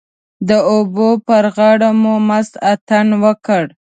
[0.49, 3.63] د اوبو پر غاړه مو مست اتڼ وکړ.